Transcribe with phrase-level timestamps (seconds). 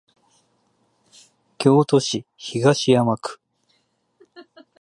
[1.59, 3.39] 京都市東山区